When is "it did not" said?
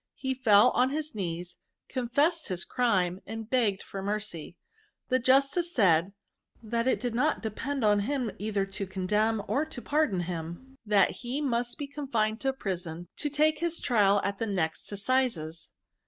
6.87-7.43